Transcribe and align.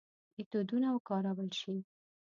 میتودونه 0.37 0.87
وکارول 0.91 1.49
شي. 1.59 1.75